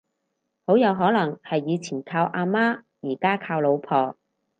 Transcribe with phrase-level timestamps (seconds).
[0.65, 4.17] 好有可能係以前靠阿媽而家靠老婆